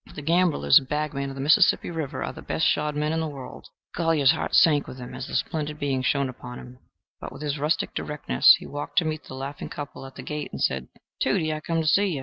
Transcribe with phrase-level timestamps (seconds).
[0.15, 3.27] The gamblers and bagmen of the Mississippi River are the best shod men in the
[3.27, 3.67] world.
[3.95, 6.79] Golyer's heart sank within him as this splendid being shone upon him.
[7.19, 10.51] But with his rustic directness he walked to meet the laughing couple at the gate,
[10.51, 10.87] and said,
[11.21, 12.19] "Tudie, I come to see you.